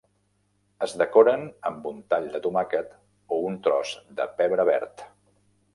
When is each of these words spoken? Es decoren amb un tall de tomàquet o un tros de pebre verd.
Es 0.85 0.95
decoren 1.01 1.43
amb 1.71 1.85
un 1.91 1.99
tall 2.13 2.25
de 2.37 2.41
tomàquet 2.47 2.99
o 3.37 3.41
un 3.53 3.61
tros 3.69 3.95
de 4.21 4.31
pebre 4.41 4.69
verd. 4.73 5.11